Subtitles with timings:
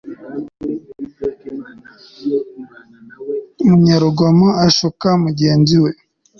[3.65, 5.91] umunyarugomo ashuka mugenzi we